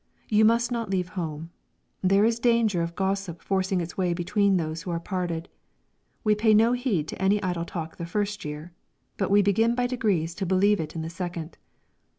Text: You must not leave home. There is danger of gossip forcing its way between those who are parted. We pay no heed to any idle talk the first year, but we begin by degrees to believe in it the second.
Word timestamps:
You 0.29 0.45
must 0.45 0.71
not 0.71 0.89
leave 0.89 1.09
home. 1.09 1.51
There 2.01 2.25
is 2.25 2.39
danger 2.39 2.81
of 2.81 2.95
gossip 2.95 3.39
forcing 3.39 3.81
its 3.81 3.99
way 3.99 4.15
between 4.15 4.57
those 4.57 4.81
who 4.81 4.89
are 4.89 4.99
parted. 4.99 5.47
We 6.23 6.33
pay 6.33 6.55
no 6.55 6.73
heed 6.73 7.07
to 7.09 7.21
any 7.21 7.37
idle 7.43 7.65
talk 7.65 7.97
the 7.97 8.07
first 8.07 8.43
year, 8.43 8.73
but 9.17 9.29
we 9.29 9.43
begin 9.43 9.75
by 9.75 9.85
degrees 9.85 10.33
to 10.41 10.45
believe 10.47 10.79
in 10.79 10.85
it 10.85 10.95
the 10.99 11.07
second. 11.11 11.59